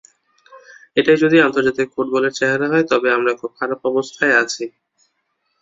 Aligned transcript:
এটাই 0.97 1.17
যদি 1.17 1.37
আন্তর্জাতিক 1.39 1.87
ফুটবলের 1.93 2.33
চেহারা 2.35 2.67
হয়, 2.67 2.85
তবে 2.91 3.07
আমরা 3.17 3.31
খুব 3.39 3.51
খারাপ 3.59 3.79
অবস্থায় 3.91 4.35
আছি। 4.41 4.65